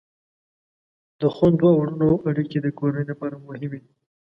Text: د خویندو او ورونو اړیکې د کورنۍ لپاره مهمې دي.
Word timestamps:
د 1.19 1.21
خویندو 1.35 1.67
او 1.71 1.77
ورونو 1.79 2.09
اړیکې 2.29 2.57
د 2.61 2.67
کورنۍ 2.79 3.03
لپاره 3.11 3.35
مهمې 3.45 3.79
دي. 3.81 3.81